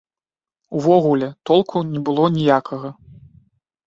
[0.77, 2.89] Увогуле, толку не было ніякага.